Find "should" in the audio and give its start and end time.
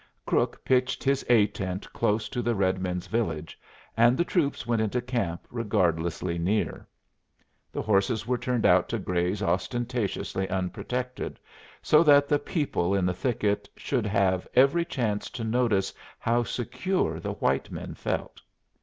13.77-14.07